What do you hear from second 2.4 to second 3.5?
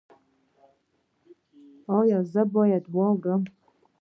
باید واورم؟